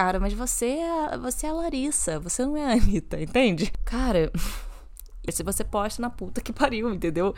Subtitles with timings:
[0.00, 3.70] cara, mas você é, você é a Larissa, você não é a Anitta, entende?
[3.84, 4.32] Cara,
[5.28, 7.34] se você posta na puta que pariu, entendeu?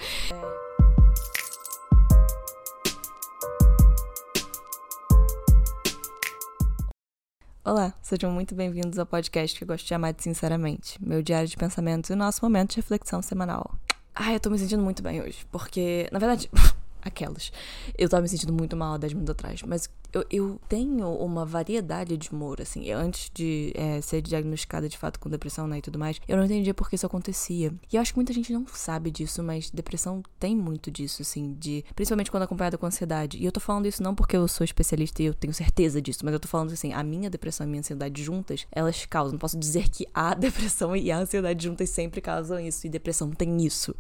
[7.64, 11.48] Olá, sejam muito bem-vindos ao podcast que eu gosto de chamar de Sinceramente, meu diário
[11.48, 13.74] de pensamentos e o nosso momento de reflexão semanal.
[14.14, 16.48] Ai, eu tô me sentindo muito bem hoje, porque, na verdade,
[17.02, 17.52] aquelas.
[17.96, 21.44] Eu tava me sentindo muito mal há 10 minutos atrás, mas eu, eu tenho uma
[21.44, 22.84] variedade de humor, assim.
[22.84, 26.36] Eu, antes de é, ser diagnosticada de fato com depressão né, e tudo mais, eu
[26.36, 27.72] não entendia por que isso acontecia.
[27.90, 31.54] E eu acho que muita gente não sabe disso, mas depressão tem muito disso, assim,
[31.54, 31.84] de.
[31.94, 33.38] Principalmente quando acompanhada com ansiedade.
[33.38, 36.20] E eu tô falando isso não porque eu sou especialista e eu tenho certeza disso,
[36.24, 39.32] mas eu tô falando assim, a minha depressão e a minha ansiedade juntas, elas causam.
[39.32, 42.86] Não posso dizer que a depressão e a ansiedade juntas sempre causam isso.
[42.86, 43.94] E depressão tem isso.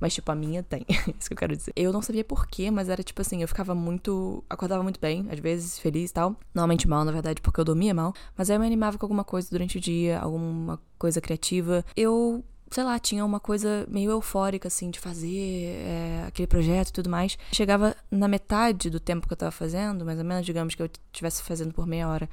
[0.00, 0.86] Mas, tipo, a minha tem.
[1.18, 1.72] isso que eu quero dizer.
[1.76, 4.42] Eu não sabia por quê, mas era tipo assim, eu ficava muito.
[4.48, 6.36] acordava muito bem, às vezes vezes feliz e tal.
[6.54, 8.14] Normalmente mal, na verdade, porque eu dormia mal.
[8.36, 11.84] Mas aí eu me animava com alguma coisa durante o dia, alguma coisa criativa.
[11.96, 16.92] Eu sei lá, tinha uma coisa meio eufórica, assim, de fazer é, aquele projeto e
[16.92, 17.38] tudo mais.
[17.50, 20.90] Chegava na metade do tempo que eu tava fazendo, mais ou menos, digamos que eu
[21.10, 22.28] estivesse fazendo por meia hora,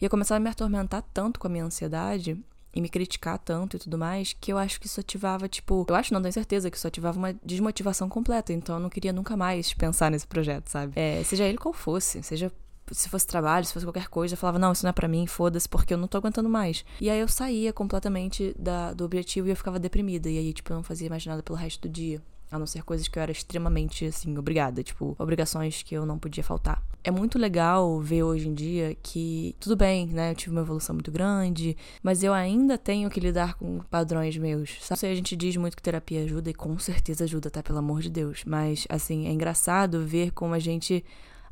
[0.00, 2.36] e eu começava a me atormentar tanto com a minha ansiedade
[2.76, 5.94] e me criticar tanto e tudo mais, que eu acho que isso ativava, tipo, eu
[5.94, 8.52] acho, não tenho certeza, que isso ativava uma desmotivação completa.
[8.52, 10.92] Então eu não queria nunca mais pensar nesse projeto, sabe?
[10.94, 12.52] É, seja ele qual fosse, seja
[12.92, 15.26] se fosse trabalho, se fosse qualquer coisa, eu falava, não, isso não é para mim,
[15.26, 16.84] foda-se, porque eu não tô aguentando mais.
[17.00, 20.28] E aí eu saía completamente da, do objetivo e eu ficava deprimida.
[20.28, 22.22] E aí, tipo, eu não fazia mais nada pelo resto do dia.
[22.50, 24.82] A não ser coisas que eu era extremamente, assim, obrigada.
[24.82, 26.82] Tipo, obrigações que eu não podia faltar.
[27.02, 30.30] É muito legal ver hoje em dia que, tudo bem, né?
[30.30, 34.78] Eu tive uma evolução muito grande, mas eu ainda tenho que lidar com padrões meus.
[34.80, 35.06] Sabe?
[35.06, 37.62] A gente diz muito que terapia ajuda, e com certeza ajuda, tá?
[37.62, 38.42] Pelo amor de Deus.
[38.46, 41.04] Mas, assim, é engraçado ver como a gente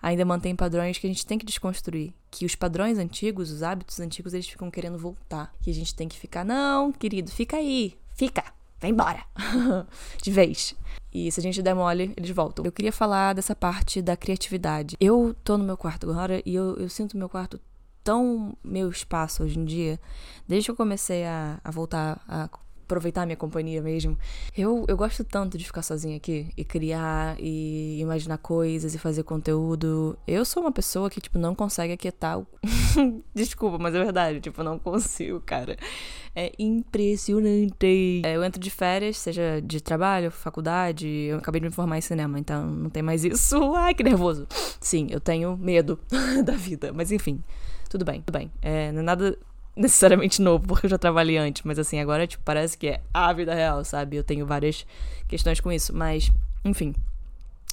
[0.04, 2.12] ainda mantém padrões que a gente tem que desconstruir.
[2.30, 5.54] Que os padrões antigos, os hábitos antigos, eles ficam querendo voltar.
[5.62, 8.44] Que a gente tem que ficar, não, querido, fica aí, fica,
[8.84, 9.24] vai embora.
[10.22, 10.74] de vez.
[11.12, 12.64] E se a gente der mole, eles voltam.
[12.64, 14.96] Eu queria falar dessa parte da criatividade.
[15.00, 17.58] Eu tô no meu quarto agora e eu, eu sinto meu quarto
[18.02, 19.98] tão meu espaço hoje em dia.
[20.46, 22.48] Desde que eu comecei a, a voltar a
[22.84, 24.16] aproveitar a minha companhia mesmo.
[24.56, 29.22] Eu, eu gosto tanto de ficar sozinha aqui e criar e imaginar coisas e fazer
[29.22, 30.16] conteúdo.
[30.26, 32.46] Eu sou uma pessoa que, tipo, não consegue aquietar o...
[33.34, 35.76] Desculpa, mas é verdade, tipo, não consigo, cara.
[36.36, 38.22] É impressionante.
[38.24, 42.00] É, eu entro de férias, seja de trabalho, faculdade, eu acabei de me formar em
[42.00, 43.56] cinema, então não tem mais isso.
[43.74, 44.46] Ai, que nervoso.
[44.80, 45.98] Sim, eu tenho medo
[46.44, 47.42] da vida, mas enfim.
[47.88, 48.50] Tudo bem, tudo bem.
[48.60, 49.38] É, é nada
[49.76, 53.32] necessariamente novo, porque eu já trabalhei antes, mas assim, agora, tipo, parece que é a
[53.32, 54.16] vida real, sabe?
[54.16, 54.86] Eu tenho várias
[55.28, 56.30] questões com isso, mas,
[56.64, 56.94] enfim.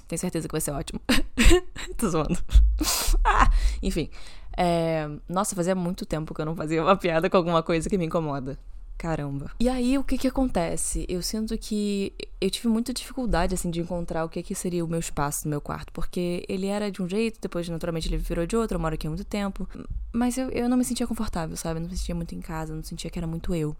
[0.08, 1.00] Tenho certeza que vai ser ótimo.
[1.98, 2.38] Tô zoando.
[3.24, 3.50] ah,
[3.82, 4.10] enfim.
[4.58, 5.10] É...
[5.30, 8.06] Nossa, fazia muito tempo que eu não fazia uma piada com alguma coisa que me
[8.06, 8.58] incomoda.
[8.98, 9.52] Caramba.
[9.60, 11.06] E aí, o que que acontece?
[11.10, 14.88] Eu sinto que eu tive muita dificuldade, assim, de encontrar o que que seria o
[14.88, 18.46] meu espaço no meu quarto, porque ele era de um jeito, depois, naturalmente, ele virou
[18.46, 19.68] de outro, eu moro aqui há muito tempo,
[20.12, 21.80] mas eu, eu não me sentia confortável, sabe?
[21.80, 23.76] Eu não me sentia muito em casa, não sentia que era muito eu.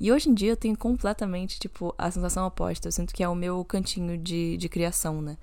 [0.00, 2.88] E hoje em dia eu tenho completamente, tipo, a sensação oposta.
[2.88, 5.36] Eu sinto que é o meu cantinho de, de criação, né?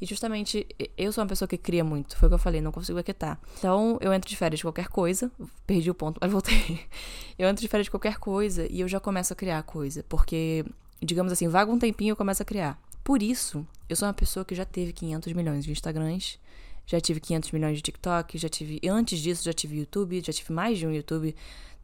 [0.00, 2.16] E justamente eu sou uma pessoa que cria muito.
[2.16, 3.40] Foi o que eu falei, não consigo aquietar.
[3.58, 5.32] Então eu entro de férias de qualquer coisa.
[5.66, 6.80] Perdi o ponto, mas voltei.
[7.36, 10.04] Eu entro de férias de qualquer coisa e eu já começo a criar coisa.
[10.08, 10.64] Porque,
[11.02, 12.80] digamos assim, vaga um tempinho e eu começo a criar.
[13.02, 16.38] Por isso, eu sou uma pessoa que já teve 500 milhões de Instagrams.
[16.86, 18.80] Já tive 500 milhões de TikTok, já tive.
[18.88, 21.34] Antes disso, já tive YouTube, já tive mais de um YouTube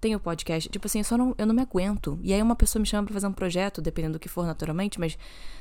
[0.00, 0.68] tenho podcast.
[0.68, 2.18] Tipo assim, eu só não, eu não me aguento.
[2.22, 4.98] E aí uma pessoa me chama pra fazer um projeto, dependendo do que for naturalmente,
[4.98, 5.18] mas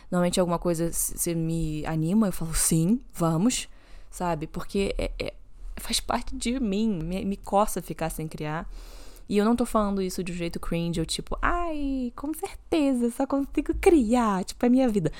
[0.09, 3.67] normalmente alguma coisa se me anima, eu falo sim, vamos,
[4.09, 4.47] sabe?
[4.47, 5.33] Porque é, é,
[5.77, 8.67] faz parte de mim, me, me coça ficar sem criar.
[9.27, 13.11] E eu não tô falando isso de um jeito cringe, ou tipo, ai, com certeza,
[13.11, 15.11] só consigo criar, tipo, é minha vida.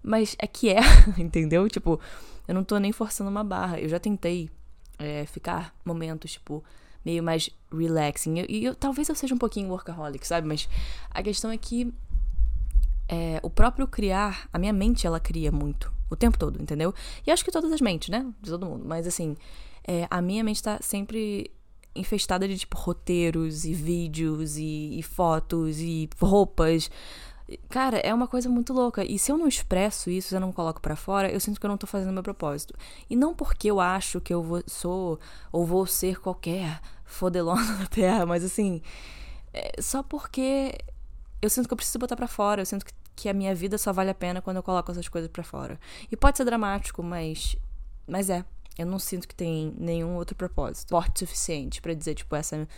[0.00, 0.80] Mas é que é,
[1.18, 1.68] entendeu?
[1.68, 1.98] Tipo,
[2.46, 3.80] eu não tô nem forçando uma barra.
[3.80, 4.48] Eu já tentei
[4.98, 6.62] é, ficar momentos, tipo,
[7.04, 8.44] meio mais relaxing.
[8.48, 10.46] E eu, eu, talvez eu seja um pouquinho workaholic, sabe?
[10.46, 10.68] Mas
[11.10, 11.92] a questão é que
[13.08, 15.92] é, o próprio criar, a minha mente, ela cria muito.
[16.10, 16.94] O tempo todo, entendeu?
[17.26, 18.26] E acho que todas as mentes, né?
[18.40, 18.84] De todo mundo.
[18.86, 19.36] Mas assim,
[19.86, 21.50] é, a minha mente tá sempre
[21.94, 26.90] infestada de, tipo, roteiros e vídeos e, e fotos e roupas.
[27.68, 29.04] Cara, é uma coisa muito louca.
[29.04, 31.64] E se eu não expresso isso, se eu não coloco para fora, eu sinto que
[31.64, 32.74] eu não tô fazendo meu propósito.
[33.08, 35.18] E não porque eu acho que eu vou, sou
[35.50, 38.82] ou vou ser qualquer fodelona da Terra, mas assim,
[39.52, 40.76] é só porque
[41.40, 43.78] eu sinto que eu preciso botar para fora, eu sinto que, que a minha vida
[43.78, 45.80] só vale a pena quando eu coloco essas coisas para fora.
[46.12, 47.56] E pode ser dramático, mas
[48.06, 48.44] mas é.
[48.78, 52.68] eu não sinto que tem nenhum outro propósito forte o suficiente para dizer, tipo, essa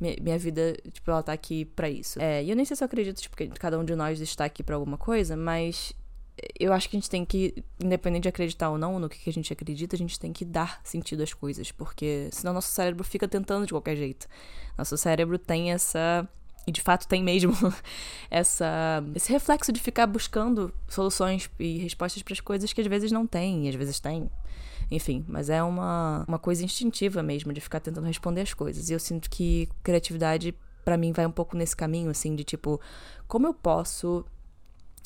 [0.00, 2.20] minha, minha, vida, tipo, ela tá aqui para isso.
[2.20, 4.44] É, e eu nem sei se eu acredito, tipo, que cada um de nós está
[4.44, 5.94] aqui para alguma coisa, mas
[6.58, 9.32] eu acho que a gente tem que, independente de acreditar ou não no que a
[9.32, 13.26] gente acredita, a gente tem que dar sentido às coisas, porque senão nosso cérebro fica
[13.26, 14.28] tentando de qualquer jeito.
[14.76, 16.28] Nosso cérebro tem essa
[16.66, 17.52] e de fato tem mesmo
[18.30, 23.10] essa esse reflexo de ficar buscando soluções e respostas para as coisas que às vezes
[23.10, 24.30] não tem e às vezes tem.
[24.90, 28.88] Enfim, mas é uma, uma coisa instintiva mesmo de ficar tentando responder as coisas.
[28.88, 30.54] E eu sinto que criatividade
[30.84, 32.80] para mim vai um pouco nesse caminho assim de tipo,
[33.26, 34.24] como eu posso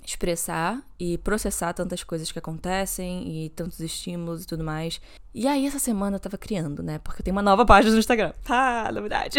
[0.04, 5.00] expressar e processar tantas coisas que acontecem e tantos estímulos e tudo mais.
[5.34, 6.98] E aí essa semana eu tava criando, né?
[6.98, 8.32] Porque eu tenho uma nova página no Instagram.
[8.48, 9.38] Ah, novidade.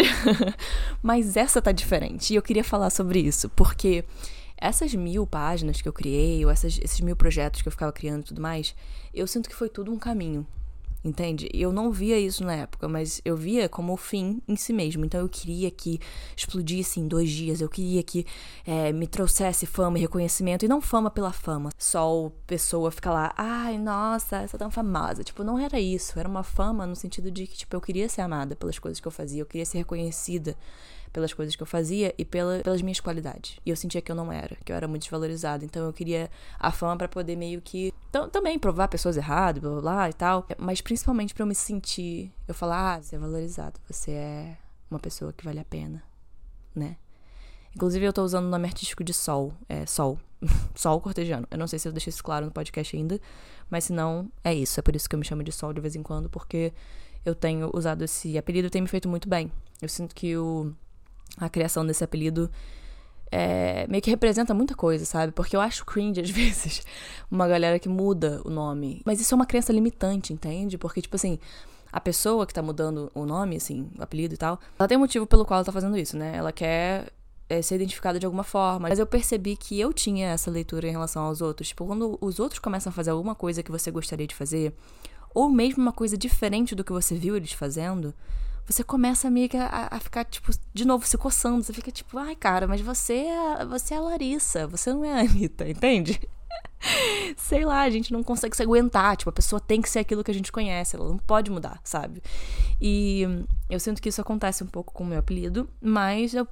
[1.02, 4.04] Mas essa tá diferente e eu queria falar sobre isso, porque
[4.56, 8.22] essas mil páginas que eu criei, ou essas, esses mil projetos que eu ficava criando
[8.22, 8.74] e tudo mais,
[9.12, 10.46] eu sinto que foi tudo um caminho
[11.04, 11.48] entende?
[11.52, 15.04] Eu não via isso na época, mas eu via como o fim em si mesmo.
[15.04, 16.00] Então eu queria que
[16.34, 18.26] explodisse em dois dias, eu queria que
[18.66, 21.70] é, me trouxesse fama e reconhecimento, e não fama pela fama.
[21.76, 25.22] Só pessoa ficar lá, ai, nossa, essa tão famosa.
[25.22, 28.22] Tipo, não era isso, era uma fama no sentido de que, tipo, eu queria ser
[28.22, 30.56] amada pelas coisas que eu fazia, eu queria ser reconhecida
[31.14, 33.56] pelas coisas que eu fazia e pela, pelas minhas qualidades.
[33.64, 35.64] E eu sentia que eu não era, que eu era muito desvalorizada.
[35.64, 36.28] Então eu queria
[36.58, 37.94] a fama para poder meio que
[38.32, 40.44] também provar pessoas erradas, blá blá blá e tal.
[40.58, 44.56] Mas principalmente para eu me sentir, eu falar, ah, você é valorizado, você é
[44.90, 46.02] uma pessoa que vale a pena,
[46.74, 46.96] né?
[47.76, 50.18] Inclusive eu tô usando o nome artístico de Sol, é Sol,
[50.74, 51.46] Sol Cortejano.
[51.48, 53.20] Eu não sei se eu deixei isso claro no podcast ainda,
[53.70, 54.80] mas se não, é isso.
[54.80, 56.72] É por isso que eu me chamo de Sol de vez em quando, porque
[57.24, 59.50] eu tenho usado esse apelido e tem me feito muito bem.
[59.80, 60.74] Eu sinto que o
[61.36, 62.50] a criação desse apelido
[63.30, 65.32] é, meio que representa muita coisa, sabe?
[65.32, 66.86] Porque eu acho cringe, às vezes,
[67.30, 69.02] uma galera que muda o nome.
[69.04, 70.78] Mas isso é uma crença limitante, entende?
[70.78, 71.38] Porque, tipo assim,
[71.92, 75.00] a pessoa que tá mudando o nome, assim, o apelido e tal, ela tem um
[75.00, 76.36] motivo pelo qual ela tá fazendo isso, né?
[76.36, 77.12] Ela quer
[77.48, 78.88] é, ser identificada de alguma forma.
[78.88, 81.68] Mas eu percebi que eu tinha essa leitura em relação aos outros.
[81.68, 84.72] Tipo, quando os outros começam a fazer alguma coisa que você gostaria de fazer,
[85.34, 88.14] ou mesmo uma coisa diferente do que você viu eles fazendo,
[88.66, 91.62] você começa meio que a, a, ficar, tipo, de novo se coçando.
[91.62, 95.12] Você fica tipo, ai, cara, mas você é, você é a Larissa, você não é
[95.12, 96.20] a Anitta, entende?
[97.36, 99.16] Sei lá, a gente não consegue se aguentar.
[99.16, 101.80] Tipo, a pessoa tem que ser aquilo que a gente conhece, ela não pode mudar,
[101.84, 102.22] sabe?
[102.80, 103.22] E
[103.68, 106.46] eu sinto que isso acontece um pouco com o meu apelido, mas eu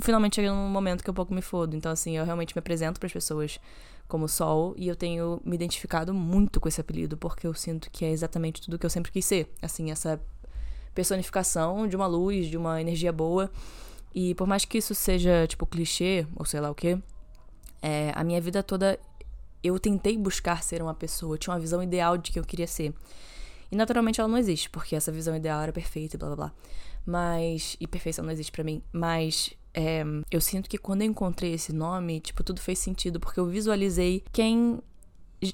[0.00, 1.76] finalmente cheguei num momento que eu um pouco me fodo.
[1.76, 3.58] Então, assim, eu realmente me apresento para as pessoas
[4.06, 8.04] como Sol e eu tenho me identificado muito com esse apelido, porque eu sinto que
[8.04, 9.52] é exatamente tudo que eu sempre quis ser.
[9.62, 10.20] Assim, essa
[10.94, 13.50] personificação de uma luz, de uma energia boa.
[14.14, 16.98] E por mais que isso seja, tipo, clichê, ou sei lá o quê,
[17.82, 18.98] é, a minha vida toda
[19.62, 22.66] eu tentei buscar ser uma pessoa, eu tinha uma visão ideal de que eu queria
[22.66, 22.92] ser.
[23.72, 26.52] E naturalmente ela não existe, porque essa visão ideal era perfeita e blá blá blá.
[27.06, 27.76] Mas.
[27.80, 28.82] E perfeição não existe para mim.
[28.92, 33.40] Mas é, eu sinto que quando eu encontrei esse nome, tipo, tudo fez sentido, porque
[33.40, 34.80] eu visualizei quem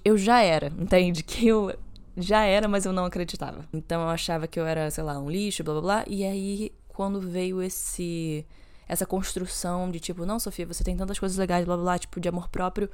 [0.04, 1.22] eu já era, entende?
[1.25, 1.75] Que eu
[2.20, 3.64] já era, mas eu não acreditava.
[3.72, 6.05] Então eu achava que eu era, sei lá, um lixo, blá blá blá.
[6.06, 8.46] E aí, quando veio esse.
[8.88, 12.19] Essa construção de tipo, não, Sofia, você tem tantas coisas legais, blá blá blá, tipo,
[12.19, 12.90] de amor próprio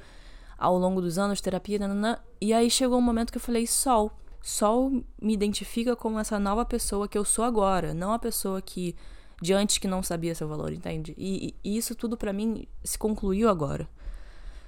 [0.57, 2.19] ao longo dos anos, terapia, nananã.
[2.39, 4.11] E aí chegou um momento que eu falei, Sol.
[4.41, 4.91] Sol
[5.21, 8.95] me identifica como essa nova pessoa que eu sou agora, não a pessoa que
[9.41, 11.13] de antes que não sabia seu valor, entende?
[11.17, 13.87] E, e isso tudo para mim se concluiu agora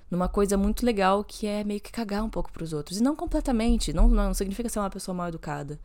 [0.09, 2.99] numa coisa muito legal que é meio que cagar um pouco para os outros.
[2.99, 5.79] E não completamente, não, não significa ser uma pessoa mal educada,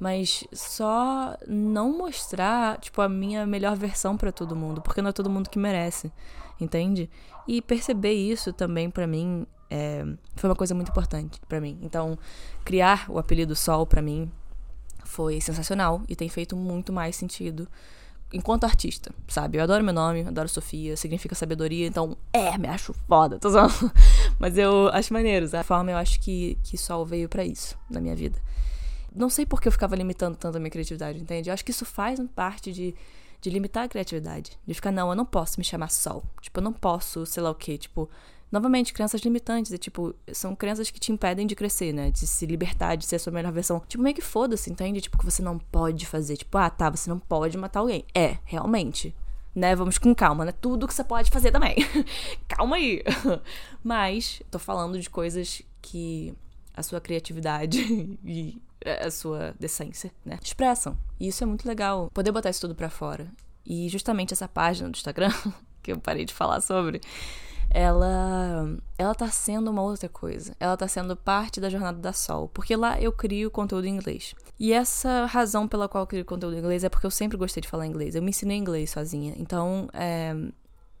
[0.00, 5.12] mas só não mostrar, tipo, a minha melhor versão para todo mundo, porque não é
[5.12, 6.12] todo mundo que merece,
[6.60, 7.10] entende?
[7.46, 10.04] E perceber isso também para mim é,
[10.34, 11.78] foi uma coisa muito importante para mim.
[11.82, 12.18] Então,
[12.64, 14.30] criar o apelido Sol para mim
[15.04, 17.68] foi sensacional e tem feito muito mais sentido
[18.32, 19.58] enquanto artista, sabe?
[19.58, 23.90] Eu adoro meu nome, adoro Sofia, significa sabedoria, então é, me acho foda, tô zoando.
[24.38, 25.60] Mas eu acho maneiro, sabe?
[25.60, 28.40] A forma eu acho que, que Sol veio para isso na minha vida.
[29.14, 31.48] Não sei por que eu ficava limitando tanto a minha criatividade, entende?
[31.48, 32.94] Eu acho que isso faz parte de,
[33.40, 34.58] de limitar a criatividade.
[34.66, 36.22] De ficar, não, eu não posso me chamar Sol.
[36.40, 38.10] Tipo, eu não posso, sei lá o quê, tipo,
[38.50, 42.10] Novamente, crenças limitantes, e, tipo, são crenças que te impedem de crescer, né?
[42.10, 43.82] De se libertar, de ser a sua melhor versão.
[43.88, 45.00] Tipo, meio que foda-se, entende?
[45.00, 46.36] Tipo, que você não pode fazer.
[46.36, 48.04] Tipo, ah, tá, você não pode matar alguém.
[48.14, 49.14] É, realmente.
[49.54, 49.74] Né?
[49.74, 50.52] Vamos com calma, né?
[50.52, 51.76] Tudo que você pode fazer também.
[52.46, 53.02] calma aí.
[53.82, 56.32] Mas, tô falando de coisas que
[56.76, 57.80] a sua criatividade
[58.24, 58.62] e
[59.02, 60.38] a sua decência, né?
[60.42, 60.96] Expressam.
[61.18, 62.10] E isso é muito legal.
[62.14, 63.26] Poder botar isso tudo pra fora.
[63.64, 65.32] E justamente essa página do Instagram,
[65.82, 67.00] que eu parei de falar sobre,
[67.76, 70.56] ela ela tá sendo uma outra coisa.
[70.58, 74.34] Ela tá sendo parte da jornada da Sol, porque lá eu crio conteúdo em inglês.
[74.58, 77.60] E essa razão pela qual eu crio conteúdo em inglês é porque eu sempre gostei
[77.60, 78.14] de falar inglês.
[78.14, 79.34] Eu me ensinei inglês sozinha.
[79.36, 80.34] Então, é,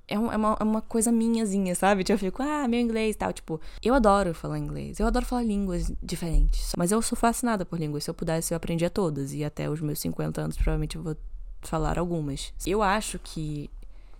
[0.06, 2.04] é, uma, é uma coisa minhazinha, sabe?
[2.04, 3.32] Tipo, eu fico, ah, meu inglês e tal.
[3.32, 5.00] Tipo, eu adoro falar inglês.
[5.00, 6.72] Eu adoro falar línguas diferentes.
[6.76, 8.04] Mas eu sou fascinada por línguas.
[8.04, 9.32] Se eu pudesse, eu aprendia todas.
[9.32, 11.16] E até os meus 50 anos, provavelmente eu vou
[11.62, 12.52] falar algumas.
[12.66, 13.70] Eu acho que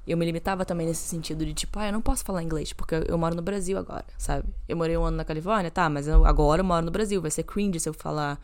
[0.07, 2.95] eu me limitava também nesse sentido de tipo, ah, eu não posso falar inglês, porque
[3.09, 4.49] eu moro no Brasil agora, sabe?
[4.69, 7.31] Eu morei um ano na Califórnia, tá, mas eu, agora eu moro no Brasil, vai
[7.31, 8.41] ser cringe se eu falar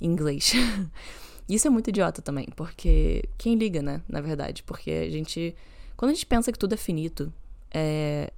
[0.00, 0.52] inglês.
[1.48, 4.62] Isso é muito idiota também, porque quem liga, né, na verdade?
[4.62, 5.54] Porque a gente.
[5.96, 7.32] Quando a gente pensa que tudo é finito,
[7.70, 8.30] é,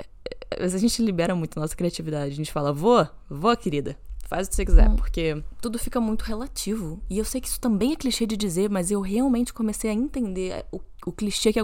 [0.58, 2.32] vezes a gente libera muito a nossa criatividade.
[2.32, 4.96] A gente fala, vou, vou, querida, faz o que você quiser, hum.
[4.96, 7.00] porque tudo fica muito relativo.
[7.08, 9.94] E eu sei que isso também é clichê de dizer, mas eu realmente comecei a
[9.94, 11.60] entender o, o clichê que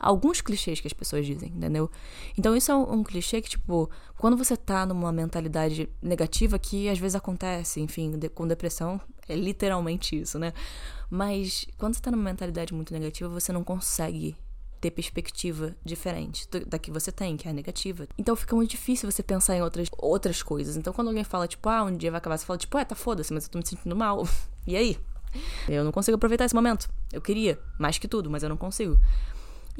[0.00, 1.90] alguns clichês que as pessoas dizem, entendeu?
[2.36, 6.88] Então isso é um, um, clichê que, tipo, quando você tá numa mentalidade negativa, que
[6.88, 10.52] às vezes acontece, enfim, de, com depressão, é literalmente isso, né?
[11.10, 14.36] Mas quando você tá numa mentalidade muito negativa, você não consegue
[14.80, 18.08] ter perspectiva diferente da que você tem, que é negativa.
[18.16, 20.76] Então fica muito difícil você pensar em outras, outras coisas.
[20.76, 22.94] Então quando alguém fala, tipo, ah, um dia vai acabar, você fala, tipo, é, tá
[22.94, 24.26] foda-se, mas eu tô me sentindo mal.
[24.66, 24.98] e aí?
[25.68, 26.88] Eu não consigo aproveitar esse momento.
[27.12, 28.98] Eu queria, mais que tudo, mas eu não consigo.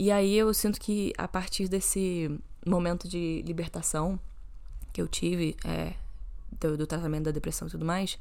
[0.01, 4.19] E aí eu sinto que a partir desse momento de libertação
[4.95, 5.93] que eu tive é,
[6.59, 8.19] do, do tratamento da depressão e tudo mais,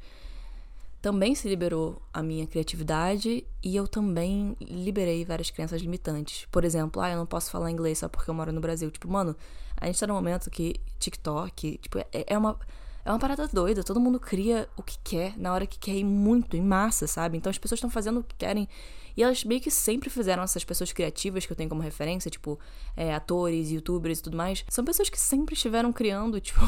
[1.00, 6.46] também se liberou a minha criatividade e eu também liberei várias crenças limitantes.
[6.50, 8.90] Por exemplo, ah, eu não posso falar inglês só porque eu moro no Brasil.
[8.90, 9.34] Tipo, mano,
[9.74, 12.58] a gente tá num momento que TikTok, tipo, é, é uma
[13.04, 13.82] é uma parada doida.
[13.82, 17.36] Todo mundo cria o que quer, na hora que quer ir muito, em massa, sabe?
[17.36, 18.68] Então as pessoas estão fazendo o que querem.
[19.16, 22.58] E elas meio que sempre fizeram essas pessoas criativas que eu tenho como referência, tipo,
[22.96, 24.64] é, atores, youtubers e tudo mais.
[24.68, 26.60] São pessoas que sempre estiveram criando, tipo,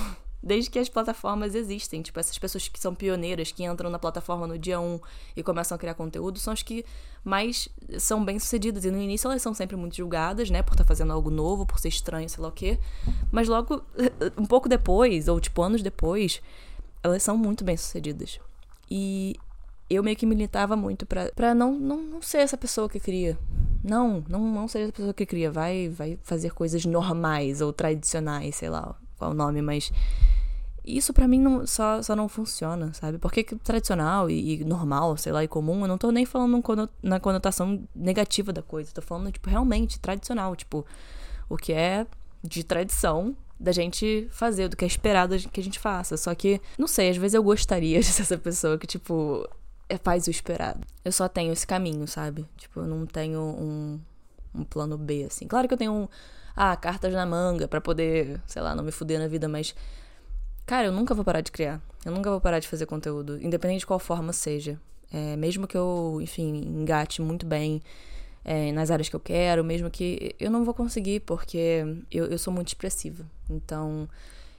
[0.42, 2.02] desde que as plataformas existem.
[2.02, 5.00] Tipo, essas pessoas que são pioneiras, que entram na plataforma no dia 1
[5.36, 6.84] e começam a criar conteúdo, são as que
[7.24, 7.68] mais
[7.98, 8.84] são bem sucedidas.
[8.84, 10.62] E no início elas são sempre muito julgadas, né?
[10.62, 12.78] Por estar tá fazendo algo novo, por ser estranho, sei lá o quê.
[13.30, 13.82] Mas logo,
[14.36, 16.42] um pouco depois, ou tipo anos depois,
[17.02, 18.40] elas são muito bem sucedidas.
[18.90, 19.36] E
[19.88, 23.38] eu meio que militava muito pra, pra não, não, não ser essa pessoa que cria.
[23.84, 25.50] Não, não, não ser essa pessoa que cria.
[25.50, 29.92] Vai, vai fazer coisas normais ou tradicionais, sei lá qual o nome, mas
[30.84, 33.18] isso para mim não, só, só não funciona, sabe?
[33.18, 37.20] Porque tradicional e, e, normal, sei lá, e comum, eu não tô nem falando na
[37.20, 38.92] conotação negativa da coisa.
[38.92, 40.56] tô falando, tipo, realmente tradicional.
[40.56, 40.84] Tipo,
[41.48, 42.04] o que é
[42.42, 46.16] de tradição da gente fazer, do que é esperado que a gente faça.
[46.16, 49.48] Só que, não sei, às vezes eu gostaria de ser essa pessoa que, tipo,
[49.88, 50.84] é, faz o esperado.
[51.04, 52.44] Eu só tenho esse caminho, sabe?
[52.56, 54.00] Tipo, eu não tenho um,
[54.54, 55.46] um plano B, assim.
[55.46, 56.08] Claro que eu tenho um.
[56.54, 59.74] Ah, cartas na manga para poder, sei lá, não me fuder na vida, mas
[60.66, 61.80] Cara, eu nunca vou parar de criar.
[62.04, 64.80] Eu nunca vou parar de fazer conteúdo, independente de qual forma seja.
[65.12, 67.82] É, mesmo que eu, enfim, engate muito bem
[68.44, 72.38] é, nas áreas que eu quero, mesmo que eu não vou conseguir, porque eu, eu
[72.38, 73.26] sou muito expressiva.
[73.50, 74.08] Então,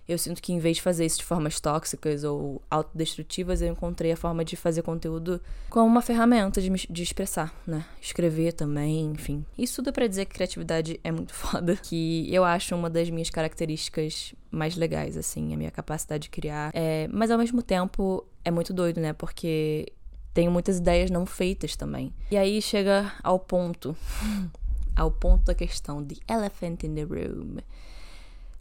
[0.08, 4.12] eu sinto que em vez de fazer isso de formas tóxicas ou autodestrutivas, eu encontrei
[4.12, 7.86] a forma de fazer conteúdo como uma ferramenta de, de expressar, né?
[8.02, 9.46] Escrever também, enfim.
[9.58, 13.10] Isso tudo é pra dizer que criatividade é muito foda, que eu acho uma das
[13.10, 16.72] minhas características mais legais, assim, a minha capacidade de criar.
[16.74, 19.14] É, mas ao mesmo tempo é muito doido, né?
[19.14, 19.94] Porque
[20.34, 22.14] tenho muitas ideias não feitas também.
[22.30, 23.96] E aí chega ao ponto,
[24.98, 27.58] ao ponto da questão de elephant in the room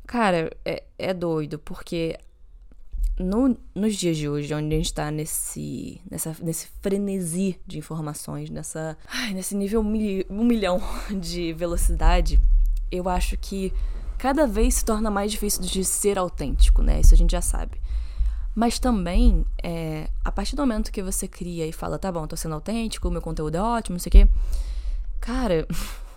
[0.07, 2.19] Cara, é, é doido, porque
[3.19, 8.51] no, nos dias de hoje, onde a gente tá nesse, nessa, nesse frenesi de informações,
[8.51, 10.81] nessa, ai, nesse nível um milhão
[11.21, 12.41] de velocidade,
[12.91, 13.73] eu acho que
[14.19, 17.01] cada vez se torna mais difícil de ser autêntico, né?
[17.01, 17.81] Isso a gente já sabe.
[18.55, 22.37] Mas também, é, a partir do momento que você cria e fala, tá bom, tô
[22.37, 24.29] sendo autêntico, meu conteúdo é ótimo, não sei o quê.
[25.21, 25.67] Cara,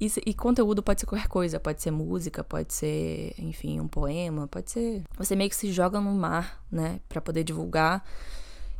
[0.00, 4.48] E, e, conteúdo pode ser qualquer coisa, pode ser música, pode ser, enfim, um poema,
[4.48, 5.02] pode ser.
[5.18, 8.02] Você meio que se joga no mar, né, para poder divulgar.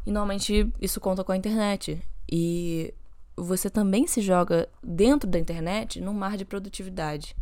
[0.06, 2.02] E normalmente isso conta com a internet.
[2.30, 2.94] E
[3.36, 7.36] você também se joga dentro da internet num mar de produtividade.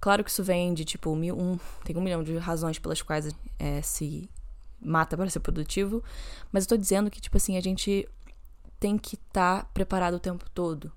[0.00, 3.34] Claro que isso vem de tipo mil, um, tem um milhão de razões pelas quais
[3.58, 4.28] é, se
[4.80, 6.02] mata para ser produtivo,
[6.52, 8.06] mas eu tô dizendo que tipo assim a gente
[8.78, 10.92] tem que estar tá preparado o tempo todo.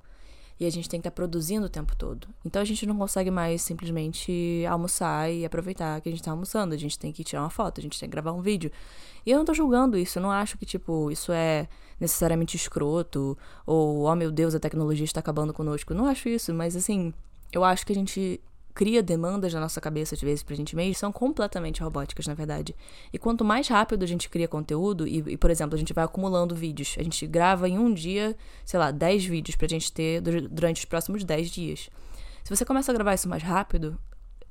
[0.59, 2.27] E a gente tem que estar tá produzindo o tempo todo.
[2.43, 6.73] Então a gente não consegue mais simplesmente almoçar e aproveitar que a gente tá almoçando.
[6.73, 8.71] A gente tem que tirar uma foto, a gente tem que gravar um vídeo.
[9.25, 11.67] E eu não tô julgando isso, eu não acho que, tipo, isso é
[11.99, 15.93] necessariamente escroto, ou, oh meu Deus, a tecnologia está acabando conosco.
[15.93, 17.13] Eu não acho isso, mas assim,
[17.51, 18.39] eu acho que a gente
[18.77, 22.75] cria demandas na nossa cabeça, de vezes, pra gente mesmo, são completamente robóticas, na verdade.
[23.11, 26.05] E quanto mais rápido a gente cria conteúdo, e, e, por exemplo, a gente vai
[26.05, 30.21] acumulando vídeos, a gente grava em um dia, sei lá, 10 vídeos pra gente ter
[30.21, 31.89] durante os próximos 10 dias.
[32.43, 33.97] Se você começa a gravar isso mais rápido,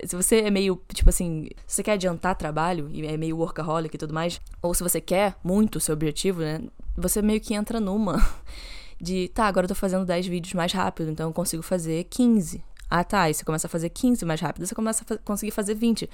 [0.04, 3.94] se você é meio, tipo assim, se você quer adiantar trabalho e é meio workaholic
[3.94, 6.62] e tudo mais, ou se você quer muito o seu objetivo, né?
[6.96, 8.16] Você meio que entra numa
[9.00, 12.64] de, tá, agora eu tô fazendo 10 vídeos mais rápido, então eu consigo fazer 15.
[12.88, 15.74] Ah, tá, aí você começa a fazer 15 mais rápido, você começa a conseguir fazer
[15.74, 16.08] 20.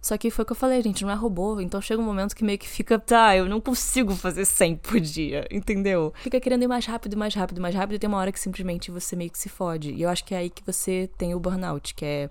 [0.00, 2.36] Só que foi o que eu falei, gente, não é robô, então chega um momento
[2.36, 6.12] que meio que fica, tá, eu não consigo fazer 100 por dia, entendeu?
[6.22, 8.90] Fica querendo ir mais rápido, mais rápido, mais rápido, e tem uma hora que simplesmente
[8.90, 9.92] você meio que se fode.
[9.92, 12.30] E eu acho que é aí que você tem o burnout, que é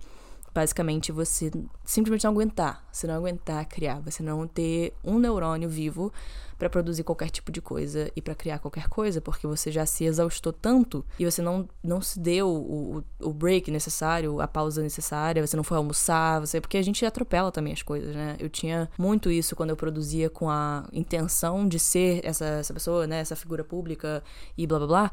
[0.53, 1.51] basicamente você
[1.83, 6.11] simplesmente não aguentar, você não aguentar criar, você não ter um neurônio vivo
[6.57, 10.05] para produzir qualquer tipo de coisa e para criar qualquer coisa, porque você já se
[10.05, 14.81] exaustou tanto e você não, não se deu o, o, o break necessário, a pausa
[14.81, 18.35] necessária, você não foi almoçar, você porque a gente atropela também as coisas, né?
[18.39, 23.05] Eu tinha muito isso quando eu produzia com a intenção de ser essa, essa pessoa,
[23.05, 24.23] né, essa figura pública
[24.57, 25.11] e blá blá blá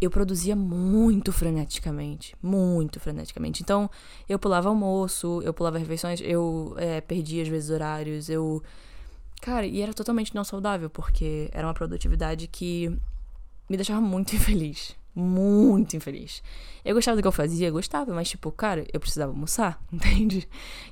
[0.00, 3.62] eu produzia muito freneticamente, muito freneticamente.
[3.62, 3.90] Então,
[4.28, 8.62] eu pulava almoço, eu pulava refeições, eu é, perdia às vezes horários, eu.
[9.40, 12.88] Cara, e era totalmente não saudável, porque era uma produtividade que
[13.68, 14.96] me deixava muito infeliz.
[15.14, 16.42] Muito infeliz.
[16.84, 20.46] Eu gostava do que eu fazia, gostava, mas tipo, cara, eu precisava almoçar, entende?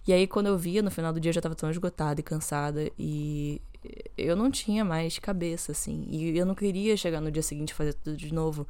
[0.06, 2.24] E aí, quando eu via, no final do dia, eu já tava tão esgotada e
[2.24, 3.60] cansada, e
[4.16, 6.06] eu não tinha mais cabeça, assim.
[6.08, 8.66] E eu não queria chegar no dia seguinte e fazer tudo de novo.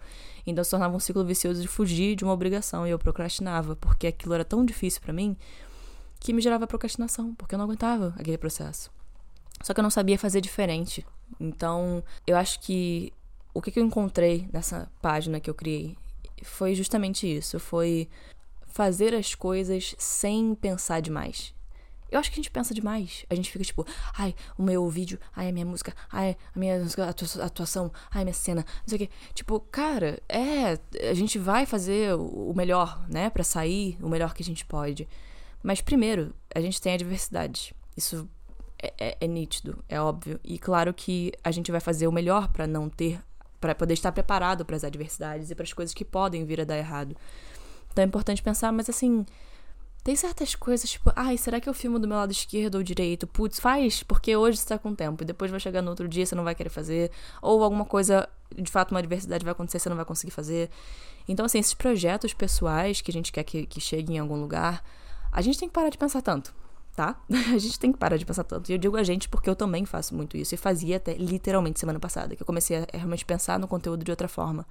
[0.47, 2.87] Então se tornava um ciclo vicioso de fugir de uma obrigação.
[2.87, 5.37] E eu procrastinava, porque aquilo era tão difícil para mim
[6.19, 8.91] que me gerava procrastinação, porque eu não aguentava aquele processo.
[9.63, 11.07] Só que eu não sabia fazer diferente.
[11.41, 13.13] Então, eu acho que
[13.53, 15.97] o que eu encontrei nessa página que eu criei
[16.43, 17.59] foi justamente isso.
[17.59, 18.09] Foi
[18.67, 21.55] fazer as coisas sem pensar demais.
[22.11, 23.25] Eu acho que a gente pensa demais.
[23.29, 26.81] A gente fica tipo, ai, o meu vídeo, ai, a minha música, ai, a minha
[27.43, 29.11] atuação, ai, minha cena, não sei o quê.
[29.33, 30.79] Tipo, cara, é,
[31.11, 35.09] a gente vai fazer o melhor, né, para sair o melhor que a gente pode.
[35.63, 37.75] Mas primeiro, a gente tem a diversidade.
[37.97, 38.29] Isso
[38.85, 40.39] é, é, é nítido, é óbvio.
[40.45, 43.21] E claro que a gente vai fazer o melhor para não ter,
[43.61, 46.65] para poder estar preparado para as adversidades e para as coisas que podem vir a
[46.65, 47.17] dar errado.
[47.93, 49.25] Então é importante pensar, mas assim,
[50.05, 53.27] tem certas coisas, tipo, ai, será que eu filmo do meu lado esquerdo ou direito?
[53.27, 56.27] Putz, faz, porque hoje você tá com tempo e depois vai chegar no outro dia
[56.27, 57.11] você não vai querer fazer.
[57.41, 60.69] Ou alguma coisa, de fato, uma adversidade vai acontecer você não vai conseguir fazer.
[61.27, 64.85] Então, assim, esses projetos pessoais que a gente quer que, que cheguem em algum lugar,
[65.33, 66.55] a gente tem que parar de pensar tanto,
[66.95, 67.21] tá?
[67.53, 68.71] A gente tem que parar de pensar tanto.
[68.71, 70.55] E eu digo a gente porque eu também faço muito isso.
[70.55, 74.11] E fazia até literalmente semana passada, que eu comecei a realmente pensar no conteúdo de
[74.11, 74.67] outra forma.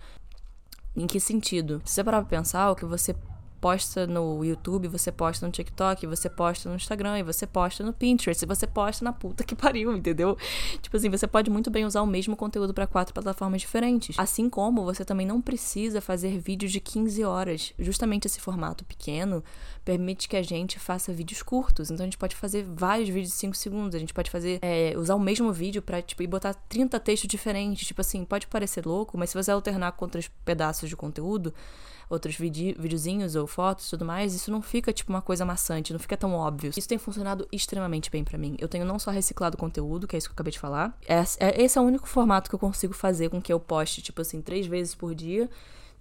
[0.96, 1.82] Em que sentido?
[1.86, 3.16] Se você parar pra pensar, o que você
[3.64, 7.94] posta no YouTube, você posta no TikTok, você posta no Instagram e você posta no
[7.94, 10.38] Pinterest, e você posta na puta que pariu, entendeu?
[10.82, 14.20] Tipo assim, você pode muito bem usar o mesmo conteúdo para quatro plataformas diferentes.
[14.20, 17.74] Assim como você também não precisa fazer vídeos de 15 horas.
[17.80, 19.42] Justamente esse formato pequeno
[19.84, 21.91] permite que a gente faça vídeos curtos.
[21.91, 23.96] Então a gente pode fazer vários vídeos de 5 segundos.
[23.96, 27.28] A gente pode fazer é, usar o mesmo vídeo para tipo, e botar 30 textos
[27.28, 27.88] diferentes.
[27.88, 31.54] Tipo assim, pode parecer louco, mas se você alternar com outros pedaços de conteúdo,
[32.10, 36.00] outros videozinhos ou fotos e tudo mais, isso não fica tipo uma coisa maçante, não
[36.00, 36.72] fica tão óbvio.
[36.76, 38.56] Isso tem funcionado extremamente bem para mim.
[38.60, 41.24] Eu tenho não só reciclado conteúdo, que é isso que eu acabei de falar, é,
[41.39, 44.22] é, esse é o único formato que eu consigo fazer com que eu poste, tipo
[44.22, 45.50] assim, três vezes por dia,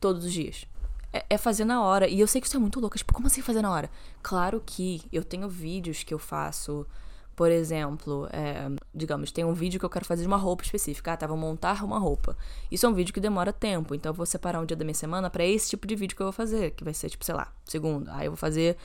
[0.01, 0.67] todos os dias.
[1.13, 2.09] É, é fazer na hora.
[2.09, 2.97] E eu sei que isso é muito louco.
[2.97, 3.91] Tipo, como assim fazer na hora?
[4.23, 6.87] Claro que eu tenho vídeos que eu faço
[7.35, 11.13] por exemplo, é, digamos, tem um vídeo que eu quero fazer de uma roupa específica.
[11.13, 12.37] Ah, tá, vou montar uma roupa.
[12.71, 14.95] Isso é um vídeo que demora tempo, então eu vou separar um dia da minha
[14.95, 17.35] semana para esse tipo de vídeo que eu vou fazer, que vai ser, tipo, sei
[17.35, 18.11] lá, segundo.
[18.11, 18.77] Aí eu vou fazer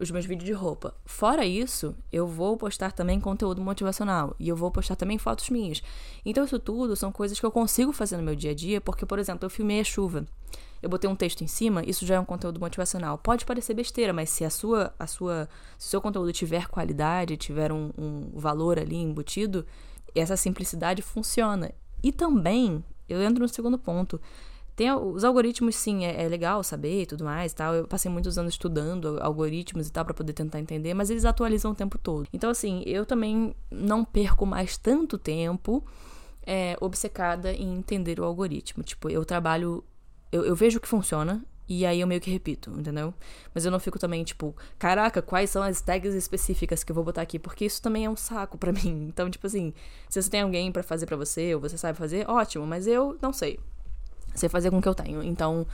[0.00, 0.94] os meus vídeos de roupa.
[1.04, 5.82] Fora isso, eu vou postar também conteúdo motivacional e eu vou postar também fotos minhas.
[6.24, 9.06] Então isso tudo são coisas que eu consigo fazer no meu dia a dia, porque,
[9.06, 10.26] por exemplo, eu filmei a chuva
[10.82, 13.18] eu botei um texto em cima, isso já é um conteúdo motivacional.
[13.18, 17.36] Pode parecer besteira, mas se a sua, a sua, se o seu conteúdo tiver qualidade,
[17.36, 19.66] tiver um, um valor ali embutido,
[20.14, 21.72] essa simplicidade funciona.
[22.02, 24.20] E também, eu entro no segundo ponto.
[24.76, 27.74] Tem os algoritmos, sim, é, é, legal saber e tudo mais tal.
[27.74, 31.72] Eu passei muitos anos estudando algoritmos e tal para poder tentar entender, mas eles atualizam
[31.72, 32.28] o tempo todo.
[32.32, 35.84] Então, assim, eu também não perco mais tanto tempo
[36.46, 38.84] é, obcecada em entender o algoritmo.
[38.84, 39.82] Tipo, eu trabalho
[40.30, 43.12] eu, eu vejo que funciona e aí eu meio que repito, entendeu?
[43.54, 47.04] Mas eu não fico também, tipo, caraca, quais são as tags específicas que eu vou
[47.04, 47.38] botar aqui?
[47.38, 49.06] Porque isso também é um saco para mim.
[49.08, 49.74] Então, tipo assim,
[50.08, 53.18] se você tem alguém para fazer para você, ou você sabe fazer, ótimo, mas eu
[53.20, 53.60] não sei.
[54.34, 55.22] Sei fazer com o que eu tenho.
[55.22, 55.66] Então,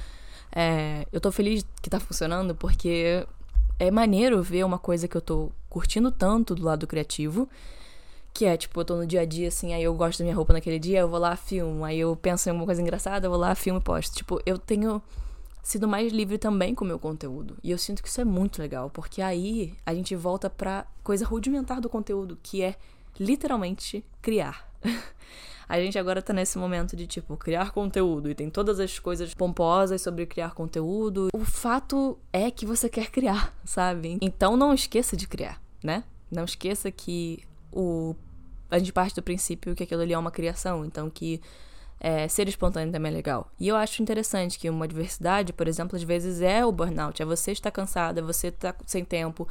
[0.51, 3.25] é, eu tô feliz que tá funcionando porque
[3.79, 7.49] é maneiro ver uma coisa que eu tô curtindo tanto do lado criativo,
[8.35, 10.35] que é, tipo, eu tô no dia a dia, assim, aí eu gosto da minha
[10.35, 13.31] roupa naquele dia, eu vou lá, filmo, aí eu penso em alguma coisa engraçada, eu
[13.31, 14.17] vou lá, filmo e posto.
[14.17, 15.01] Tipo, eu tenho
[15.63, 17.57] sido mais livre também com o meu conteúdo.
[17.63, 21.25] E eu sinto que isso é muito legal, porque aí a gente volta pra coisa
[21.25, 22.75] rudimentar do conteúdo, que é
[23.21, 24.69] literalmente criar.
[25.69, 29.33] a gente agora tá nesse momento de, tipo, criar conteúdo e tem todas as coisas
[29.33, 31.29] pomposas sobre criar conteúdo.
[31.33, 34.19] O fato é que você quer criar, sabe?
[34.21, 36.03] Então não esqueça de criar, né?
[36.33, 38.15] Não esqueça que o
[38.71, 41.41] a gente parte do princípio que aquilo ali é uma criação, então que
[42.01, 43.51] é, ser espontâneo também é legal.
[43.59, 47.25] E eu acho interessante que uma diversidade, por exemplo, às vezes é o burnout, é
[47.25, 49.47] você estar cansada, é você estar sem tempo.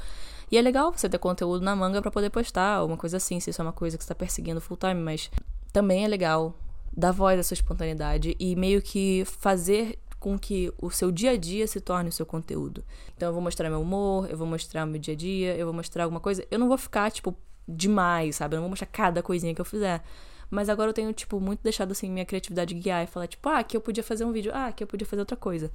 [0.51, 3.49] E é legal você ter conteúdo na manga para poder postar, uma coisa assim, se
[3.49, 5.31] isso é uma coisa que você tá perseguindo full time, mas
[5.71, 6.53] também é legal
[6.95, 11.37] dar voz à sua espontaneidade e meio que fazer com que o seu dia a
[11.37, 12.83] dia se torne o seu conteúdo.
[13.15, 15.73] Então eu vou mostrar meu humor, eu vou mostrar meu dia a dia, eu vou
[15.73, 16.45] mostrar alguma coisa.
[16.51, 17.35] Eu não vou ficar, tipo,
[17.67, 18.55] demais, sabe?
[18.55, 20.03] Eu não vou mostrar cada coisinha que eu fizer.
[20.49, 23.63] Mas agora eu tenho, tipo, muito deixado, assim, minha criatividade guiar e falar, tipo, ah,
[23.63, 25.71] que eu podia fazer um vídeo, ah, que eu podia fazer outra coisa.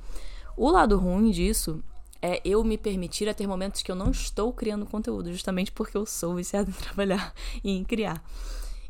[0.57, 1.83] O lado ruim disso
[2.20, 5.96] é eu me permitir a ter momentos que eu não estou criando conteúdo, justamente porque
[5.96, 7.33] eu sou viciada em trabalhar
[7.64, 8.22] e em criar.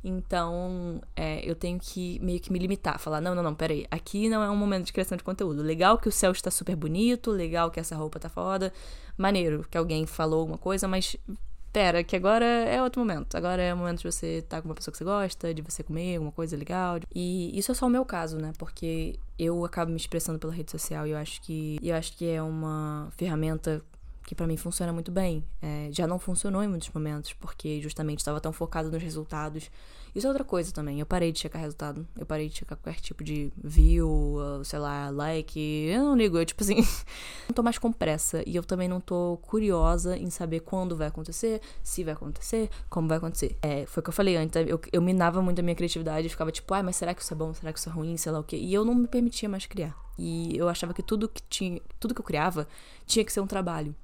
[0.02, 4.28] Então, é, eu tenho que meio que me limitar, falar: não, não, não, peraí, aqui
[4.28, 5.62] não é um momento de criação de conteúdo.
[5.62, 8.72] Legal que o céu está super bonito, legal que essa roupa tá foda,
[9.16, 11.16] maneiro que alguém falou alguma coisa, mas
[11.78, 13.36] pera, que agora é outro momento.
[13.36, 15.62] Agora é o momento de você estar tá com uma pessoa que você gosta, de
[15.62, 16.98] você comer alguma coisa legal.
[17.14, 18.52] E isso é só o meu caso, né?
[18.58, 22.28] Porque eu acabo me expressando pela rede social e eu acho que eu acho que
[22.28, 23.80] é uma ferramenta
[24.28, 25.42] que para mim funciona muito bem.
[25.62, 29.70] É, já não funcionou em muitos momentos, porque justamente estava tão focado nos resultados.
[30.14, 31.00] Isso é outra coisa também.
[31.00, 32.06] Eu parei de checar resultado.
[32.14, 35.58] Eu parei de checar qualquer tipo de view, sei lá, like.
[35.58, 36.36] Eu não ligo.
[36.36, 36.76] Eu, tipo assim,
[37.48, 38.42] não tô mais com pressa.
[38.46, 43.08] E eu também não tô curiosa em saber quando vai acontecer, se vai acontecer, como
[43.08, 43.56] vai acontecer.
[43.62, 44.54] É, foi o que eu falei antes.
[44.68, 47.32] Eu, eu minava muito a minha criatividade e ficava tipo, ah, mas será que isso
[47.32, 47.54] é bom?
[47.54, 48.14] Será que isso é ruim?
[48.18, 48.56] Sei lá o quê.
[48.58, 49.96] E eu não me permitia mais criar.
[50.18, 52.66] E eu achava que tudo que tinha, tudo que eu criava
[53.06, 53.94] tinha que ser um trabalho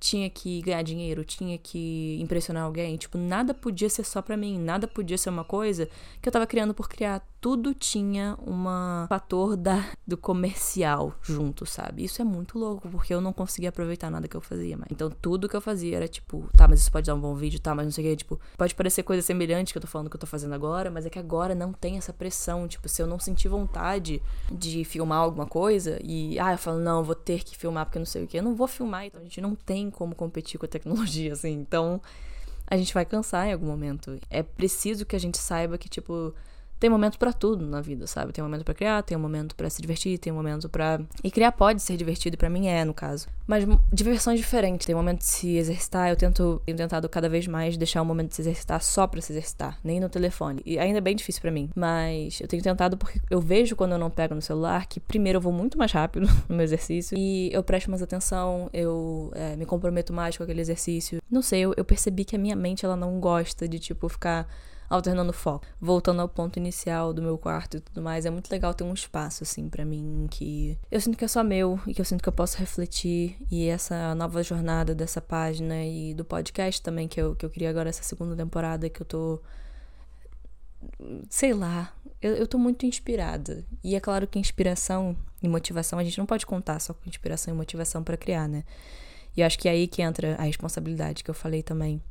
[0.00, 2.96] tinha que ganhar dinheiro, tinha que impressionar alguém.
[2.96, 5.88] Tipo, nada podia ser só pra mim, nada podia ser uma coisa
[6.22, 7.22] que eu tava criando por criar.
[7.40, 8.64] Tudo tinha um
[9.08, 12.04] fator da, do comercial junto, sabe?
[12.04, 14.90] Isso é muito louco, porque eu não conseguia aproveitar nada que eu fazia mais.
[14.90, 17.58] Então, tudo que eu fazia era tipo, tá, mas isso pode dar um bom vídeo,
[17.58, 18.16] tá, mas não sei o que.
[18.16, 21.06] Tipo, pode parecer coisa semelhante que eu tô falando que eu tô fazendo agora, mas
[21.06, 22.68] é que agora não tem essa pressão.
[22.68, 27.02] Tipo, se eu não sentir vontade de filmar alguma coisa e, ah, eu falo, não,
[27.02, 29.24] vou ter que filmar porque não sei o que, eu não vou filmar, então a
[29.24, 31.52] gente não tem como competir com a tecnologia, assim.
[31.52, 32.00] Então,
[32.66, 34.18] a gente vai cansar em algum momento.
[34.30, 36.34] É preciso que a gente saiba que, tipo,
[36.80, 38.32] tem momento para tudo na vida, sabe?
[38.32, 40.98] Tem um momento para criar, tem um momento para se divertir, tem um momento para
[41.22, 43.28] E criar pode ser divertido, pra mim é, no caso.
[43.46, 44.86] Mas diversões diferentes.
[44.86, 48.04] Tem um momento de se exercitar, eu tento, tenho tentado cada vez mais deixar o
[48.04, 50.62] um momento de se exercitar só para se exercitar, nem no telefone.
[50.64, 51.68] E ainda é bem difícil para mim.
[51.76, 55.36] Mas eu tenho tentado porque eu vejo quando eu não pego no celular que, primeiro,
[55.36, 59.54] eu vou muito mais rápido no meu exercício e eu presto mais atenção, eu é,
[59.54, 61.20] me comprometo mais com aquele exercício.
[61.30, 64.48] Não sei, eu, eu percebi que a minha mente, ela não gosta de, tipo, ficar
[64.90, 65.64] alternando foco.
[65.80, 68.92] Voltando ao ponto inicial do meu quarto e tudo mais, é muito legal ter um
[68.92, 72.22] espaço, assim, para mim, que eu sinto que é só meu e que eu sinto
[72.22, 73.36] que eu posso refletir.
[73.48, 77.70] E essa nova jornada dessa página e do podcast também, que eu, que eu queria
[77.70, 79.40] agora, essa segunda temporada, que eu tô.
[81.28, 83.64] Sei lá, eu, eu tô muito inspirada.
[83.84, 87.54] E é claro que inspiração e motivação, a gente não pode contar só com inspiração
[87.54, 88.64] e motivação para criar, né?
[89.36, 92.02] E acho que é aí que entra a responsabilidade que eu falei também.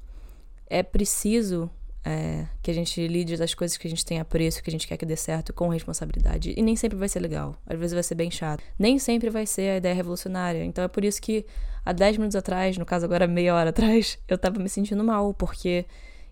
[0.68, 1.70] É preciso
[2.04, 4.88] é, que a gente lide das coisas que a gente tem apreço, que a gente
[4.88, 6.54] quer que dê certo com responsabilidade.
[6.56, 7.56] E nem sempre vai ser legal.
[7.66, 8.64] Às vezes vai ser bem chato.
[8.78, 10.64] Nem sempre vai ser a ideia revolucionária.
[10.64, 11.46] Então é por isso que
[11.86, 15.34] há 10 minutos atrás, no caso agora meia hora atrás, eu tava me sentindo mal,
[15.34, 15.86] porque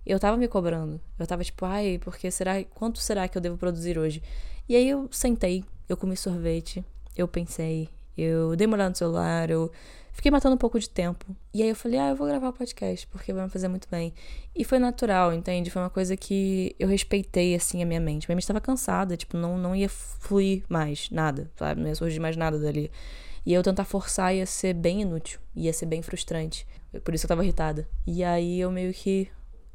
[0.05, 1.01] eu tava me cobrando.
[1.19, 4.21] Eu tava tipo, ai, porque será, quanto será que eu devo produzir hoje?
[4.69, 6.83] E aí eu sentei, eu comi sorvete,
[7.15, 9.71] eu pensei, eu dei uma olhada no celular, eu
[10.17, 11.23] Fiquei matando um pouco de tempo.
[11.53, 13.87] E aí eu falei, ah, eu vou gravar o podcast, porque vai me fazer muito
[13.87, 14.11] bem.
[14.55, 15.69] E foi natural, entende?
[15.69, 18.27] Foi uma coisa que eu respeitei, assim, a minha mente.
[18.27, 21.81] Minha mente estava cansada, tipo, não, não ia fluir mais nada, sabe?
[21.81, 22.89] Não ia surgir mais nada dali.
[23.45, 26.65] E eu tentar forçar ia ser bem inútil, ia ser bem frustrante.
[27.03, 27.87] Por isso eu tava irritada.
[28.07, 29.29] E aí eu meio que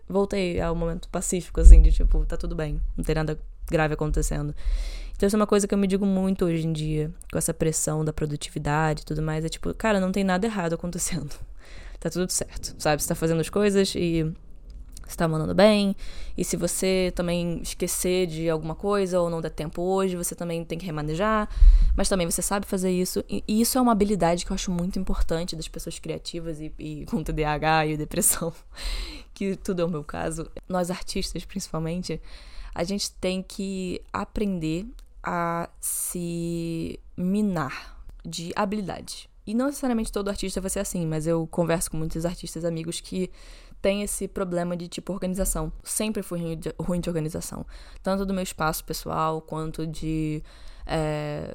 [0.09, 3.39] voltei ao momento pacífico, assim, de tipo, tá tudo bem, não tem nada
[3.71, 4.53] grave acontecendo.
[5.23, 7.55] Então, isso é uma coisa que eu me digo muito hoje em dia, com essa
[7.55, 9.45] pressão da produtividade e tudo mais.
[9.45, 11.33] É tipo, cara, não tem nada errado acontecendo.
[12.01, 13.01] tá tudo certo, sabe?
[13.01, 14.25] Você tá fazendo as coisas e
[15.07, 15.95] você tá mandando bem.
[16.37, 20.65] E se você também esquecer de alguma coisa ou não der tempo hoje, você também
[20.65, 21.49] tem que remanejar.
[21.97, 23.23] Mas também você sabe fazer isso.
[23.31, 27.07] E, isso é uma habilidade que eu acho muito importante das pessoas criativas e, e
[27.07, 28.53] com TDAH e depressão,
[29.33, 30.51] que tudo é o meu caso.
[30.69, 32.21] Nós artistas, principalmente,
[32.75, 34.85] a gente tem que aprender
[35.23, 39.31] a se minar de habilidade.
[39.47, 43.01] E não necessariamente todo artista vai ser assim, mas eu converso com muitos artistas amigos
[43.01, 43.31] que
[43.81, 45.73] têm esse problema de tipo organização.
[45.83, 47.67] Sempre fui ruim de, ruim de organização.
[48.03, 50.43] Tanto do meu espaço pessoal quanto de
[50.87, 51.55] é,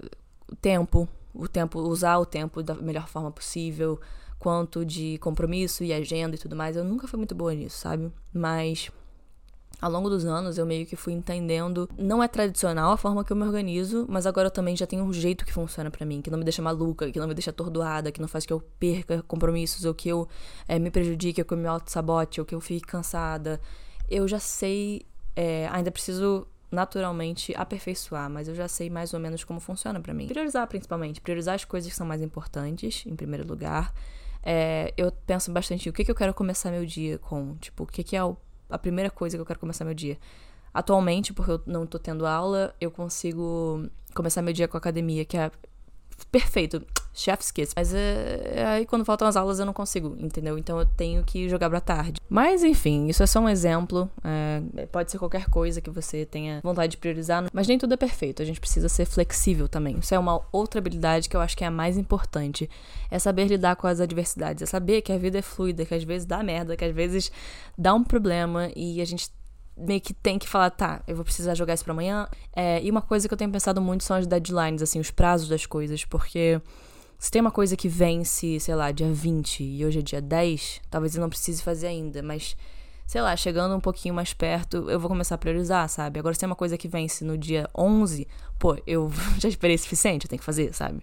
[0.62, 1.08] tempo.
[1.34, 3.99] O tempo, usar o tempo da melhor forma possível,
[4.39, 6.75] quanto de compromisso e agenda e tudo mais.
[6.75, 8.12] Eu nunca fui muito boa nisso, sabe?
[8.34, 8.91] Mas
[9.80, 13.32] ao longo dos anos eu meio que fui entendendo, não é tradicional a forma que
[13.32, 16.22] eu me organizo, mas agora eu também já tenho um jeito que funciona para mim,
[16.22, 18.60] que não me deixa maluca, que não me deixa atordoada, que não faz que eu
[18.80, 20.28] perca compromissos, ou que eu
[20.68, 23.62] é, me prejudique, ou que eu me auto-sabote, ou que eu fique cansada.
[24.10, 29.44] Eu já sei, é, ainda preciso naturalmente aperfeiçoar, mas eu já sei mais ou menos
[29.44, 30.28] como funciona para mim.
[30.28, 33.94] Priorizar principalmente, priorizar as coisas que são mais importantes, em primeiro lugar.
[34.44, 37.88] É, eu penso bastante o que, que eu quero começar meu dia com, tipo, o
[37.88, 38.38] que, que é o
[38.69, 40.17] a primeira coisa que eu quero começar meu dia.
[40.73, 45.25] Atualmente, porque eu não tô tendo aula, eu consigo começar meu dia com a academia,
[45.25, 45.51] que é
[46.32, 46.82] perfeito,
[47.13, 47.73] chef's kiss.
[47.75, 50.58] Mas é, aí quando faltam as aulas eu não consigo, entendeu?
[50.58, 52.21] Então eu tenho que jogar pra tarde.
[52.30, 54.10] Mas enfim, isso é só um exemplo.
[54.23, 57.97] É, pode ser qualquer coisa que você tenha vontade de priorizar, mas nem tudo é
[57.97, 58.41] perfeito.
[58.41, 59.97] A gente precisa ser flexível também.
[59.99, 62.69] Isso é uma outra habilidade que eu acho que é a mais importante.
[63.10, 64.62] É saber lidar com as adversidades.
[64.63, 67.32] É saber que a vida é fluida, que às vezes dá merda, que às vezes
[67.77, 69.30] dá um problema e a gente
[69.78, 72.28] meio que tem que falar, tá, eu vou precisar jogar isso pra amanhã.
[72.56, 75.48] É, e uma coisa que eu tenho pensado muito são as deadlines, assim, os prazos
[75.48, 76.60] das coisas, porque
[77.20, 80.82] se tem uma coisa que vence, sei lá, dia 20 e hoje é dia 10,
[80.90, 82.56] talvez eu não precise fazer ainda, mas
[83.08, 86.20] sei lá, chegando um pouquinho mais perto, eu vou começar a priorizar, sabe?
[86.20, 88.28] Agora, se tem uma coisa que vence no dia 11,
[88.60, 91.02] pô, eu já esperei suficiente, eu tenho que fazer, sabe?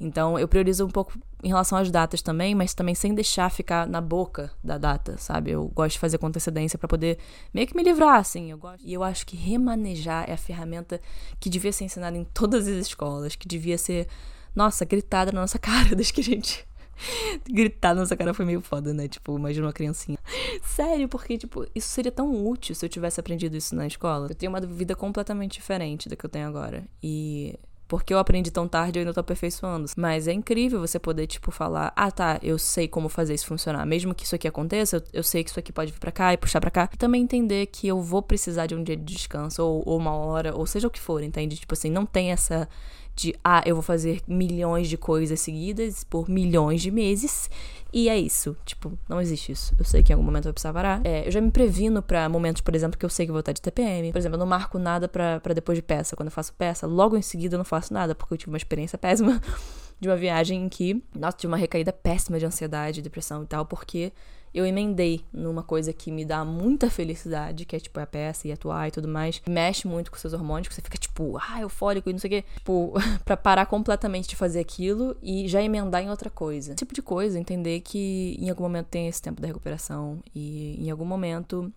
[0.00, 1.12] Então, eu priorizo um pouco
[1.44, 5.50] em relação às datas também, mas também sem deixar ficar na boca da data, sabe?
[5.50, 7.18] Eu gosto de fazer com antecedência para poder
[7.52, 8.50] meio que me livrar, assim.
[8.50, 8.82] Eu gosto.
[8.84, 11.00] E eu acho que remanejar é a ferramenta
[11.38, 14.08] que devia ser ensinada em todas as escolas, que devia ser,
[14.56, 16.66] nossa, gritada na nossa cara desde que a gente
[17.48, 19.08] Gritar na nossa cara foi meio foda, né?
[19.08, 20.18] Tipo, imagina uma criancinha.
[20.62, 24.28] Sério, porque, tipo, isso seria tão útil se eu tivesse aprendido isso na escola.
[24.30, 26.84] Eu tenho uma vida completamente diferente da que eu tenho agora.
[27.02, 27.58] E
[27.92, 29.84] porque eu aprendi tão tarde, eu ainda tô aperfeiçoando.
[29.98, 33.84] Mas é incrível você poder, tipo, falar: ah, tá, eu sei como fazer isso funcionar.
[33.84, 36.32] Mesmo que isso aqui aconteça, eu, eu sei que isso aqui pode vir pra cá
[36.32, 36.88] e puxar pra cá.
[36.90, 40.16] E também entender que eu vou precisar de um dia de descanso, ou, ou uma
[40.16, 41.54] hora, ou seja o que for, entende?
[41.56, 42.66] Tipo assim, não tem essa
[43.14, 47.50] de ah, eu vou fazer milhões de coisas seguidas por milhões de meses
[47.92, 48.56] e é isso.
[48.64, 49.74] Tipo, não existe isso.
[49.78, 51.04] Eu sei que em algum momento eu vou precisar parar.
[51.04, 53.40] É, eu já me previno para momentos, por exemplo, que eu sei que eu vou
[53.40, 54.10] estar de TPM.
[54.12, 56.16] Por exemplo, eu não marco nada para depois de peça.
[56.16, 58.56] Quando eu faço peça, logo em seguida eu não faço nada, porque eu tive uma
[58.56, 59.40] experiência péssima
[60.00, 63.66] de uma viagem em que, nossa, tive uma recaída péssima de ansiedade, depressão e tal,
[63.66, 64.10] porque
[64.54, 68.52] eu emendei numa coisa que me dá muita felicidade, que é tipo a peça e
[68.52, 69.40] atuar e tudo mais.
[69.48, 72.30] Mexe muito com seus hormônios, que você fica tipo, ah, eufórico e não sei o
[72.30, 72.44] quê.
[72.56, 72.92] Tipo,
[73.24, 76.70] pra parar completamente de fazer aquilo e já emendar em outra coisa.
[76.70, 80.76] Esse tipo de coisa, entender que em algum momento tem esse tempo da recuperação e
[80.78, 81.72] em algum momento,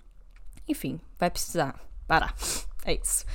[0.67, 2.35] enfim, vai precisar parar.
[2.87, 3.25] É isso.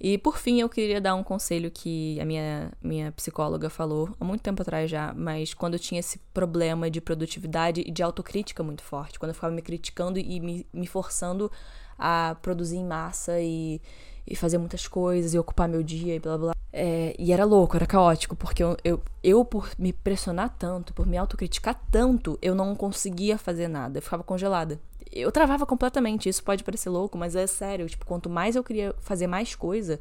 [0.00, 4.24] E por fim, eu queria dar um conselho que a minha, minha psicóloga falou há
[4.24, 8.62] muito tempo atrás já, mas quando eu tinha esse problema de produtividade e de autocrítica
[8.62, 11.50] muito forte, quando eu ficava me criticando e me, me forçando
[11.98, 13.80] a produzir em massa e,
[14.24, 16.52] e fazer muitas coisas e ocupar meu dia e blá blá.
[16.72, 21.06] É, e era louco, era caótico, porque eu, eu, eu, por me pressionar tanto, por
[21.06, 24.78] me autocriticar tanto, eu não conseguia fazer nada, eu ficava congelada
[25.12, 26.28] eu travava completamente.
[26.28, 27.88] Isso pode parecer louco, mas é sério.
[27.88, 30.00] Tipo, quanto mais eu queria fazer mais coisa,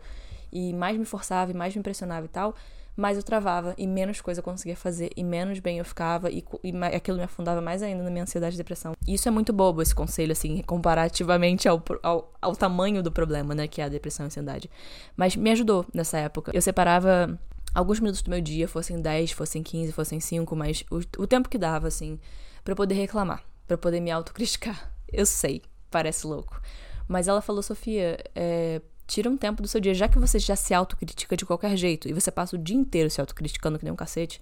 [0.51, 2.55] e mais me forçava, e mais me impressionava e tal,
[2.95, 6.43] mais eu travava, e menos coisa eu conseguia fazer, e menos bem eu ficava, e,
[6.63, 8.93] e aquilo me afundava mais ainda na minha ansiedade e depressão.
[9.07, 13.53] E isso é muito bobo, esse conselho, assim, comparativamente ao, ao, ao tamanho do problema,
[13.53, 14.69] né, que é a depressão e a ansiedade.
[15.15, 16.51] Mas me ajudou nessa época.
[16.55, 17.39] Eu separava
[17.73, 21.49] alguns minutos do meu dia, fossem 10, fossem 15, fossem 5, mas o, o tempo
[21.49, 22.19] que dava, assim,
[22.63, 24.96] para poder reclamar, para poder me autocriticar.
[25.11, 26.61] Eu sei, parece louco.
[27.07, 30.55] Mas ela falou, Sofia, é, tira um tempo do seu dia, já que você já
[30.55, 33.93] se autocritica de qualquer jeito e você passa o dia inteiro se autocriticando que nem
[33.93, 34.41] um cacete,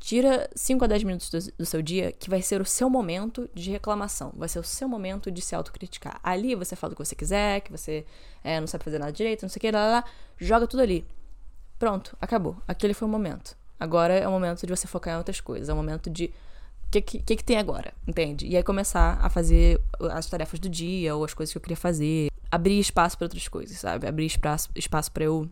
[0.00, 3.48] tira 5 a 10 minutos do, do, seu dia que vai ser o seu momento
[3.54, 6.18] de reclamação, vai ser o seu momento de se autocriticar.
[6.22, 8.06] Ali você fala o que você quiser, que você
[8.42, 10.04] é, não sabe fazer nada direito, não sei o que, lá, lá, lá,
[10.38, 11.04] joga tudo ali.
[11.78, 12.56] Pronto, acabou.
[12.66, 13.54] Aquele foi o momento.
[13.78, 16.32] Agora é o momento de você focar em outras coisas, é o momento de
[16.90, 17.92] que, que, que, tem agora?
[18.06, 18.46] Entende?
[18.46, 21.76] E aí começar a fazer as tarefas do dia ou as coisas que eu queria
[21.76, 22.30] fazer.
[22.50, 24.06] Abrir espaço para outras coisas, sabe?
[24.06, 25.48] Abrir espaço, espaço para eu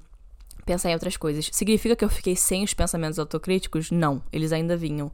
[0.66, 1.48] pensar em outras coisas.
[1.52, 3.90] Significa que eu fiquei sem os pensamentos autocríticos?
[3.90, 5.12] Não, eles ainda vinham.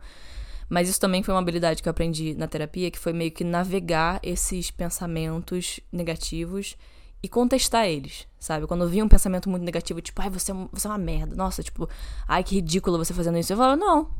[0.68, 3.44] Mas isso também foi uma habilidade que eu aprendi na terapia, que foi meio que
[3.44, 6.76] navegar esses pensamentos negativos
[7.22, 8.66] e contestar eles, sabe?
[8.66, 11.34] Quando eu via um pensamento muito negativo, tipo, ai, você é, você é uma merda,
[11.34, 11.88] nossa, tipo,
[12.26, 13.52] ai, que ridículo você fazendo isso.
[13.52, 14.10] Eu falava, não,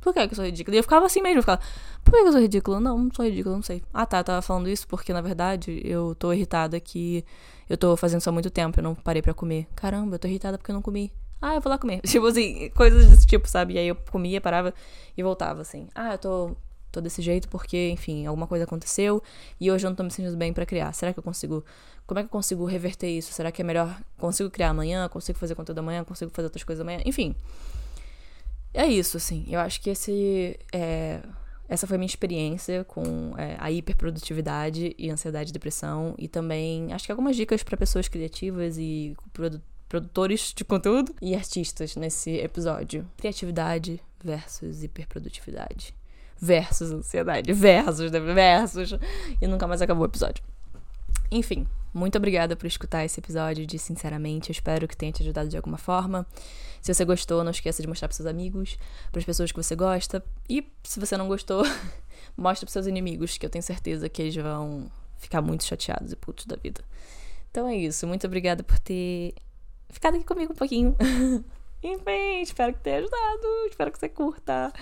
[0.00, 0.74] por que, que eu sou ridícula?
[0.74, 1.60] E eu ficava assim mesmo, eu ficava,
[2.04, 2.80] por que, que eu sou ridícula?
[2.80, 3.82] Não, não sou ridícula, não sei.
[3.92, 7.24] Ah, tá, eu tava falando isso porque, na verdade, eu tô irritada que
[7.68, 9.66] eu tô fazendo isso há muito tempo, eu não parei para comer.
[9.76, 11.12] Caramba, eu tô irritada porque eu não comi.
[11.40, 12.00] Ah, eu vou lá comer.
[12.06, 13.74] Tipo assim, coisas desse tipo, sabe?
[13.74, 14.74] E aí eu comia, parava
[15.16, 15.88] e voltava, assim.
[15.94, 16.56] Ah, eu tô,
[16.92, 19.22] tô desse jeito porque, enfim, alguma coisa aconteceu
[19.60, 20.92] e hoje eu não tô me sentindo bem para criar.
[20.92, 21.64] Será que eu consigo.
[22.06, 23.32] Como é que eu consigo reverter isso?
[23.32, 24.00] Será que é melhor.
[24.18, 25.08] Consigo criar amanhã?
[25.08, 26.04] Consigo fazer conteúdo amanhã?
[26.04, 27.00] Consigo fazer outras coisas amanhã?
[27.04, 27.34] Enfim.
[28.72, 29.46] É isso, assim.
[29.48, 30.58] Eu acho que esse.
[30.72, 31.20] É,
[31.68, 36.14] essa foi minha experiência com é, a hiperprodutividade e ansiedade e depressão.
[36.18, 41.34] E também acho que algumas dicas para pessoas criativas e produ produtores de conteúdo e
[41.34, 43.04] artistas nesse episódio.
[43.16, 45.92] Criatividade versus hiperprodutividade.
[46.40, 47.52] Versus ansiedade.
[47.52, 49.00] Versus, versus.
[49.40, 50.44] E nunca mais acabou o episódio.
[51.30, 54.50] Enfim, muito obrigada por escutar esse episódio de Sinceramente.
[54.50, 56.26] Eu espero que tenha te ajudado de alguma forma.
[56.80, 58.78] Se você gostou, não esqueça de mostrar para seus amigos,
[59.10, 60.24] para as pessoas que você gosta.
[60.48, 61.64] E se você não gostou,
[62.36, 66.16] mostre para seus inimigos, que eu tenho certeza que eles vão ficar muito chateados e
[66.16, 66.80] putos da vida.
[67.50, 68.06] Então é isso.
[68.06, 69.34] Muito obrigada por ter
[69.88, 70.96] ficado aqui comigo um pouquinho.
[71.82, 73.66] Enfim, espero que tenha ajudado.
[73.68, 74.72] Espero que você curta.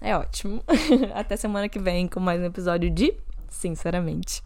[0.00, 0.62] É ótimo.
[1.14, 3.14] Até semana que vem com mais um episódio de
[3.50, 4.38] Sinceramente.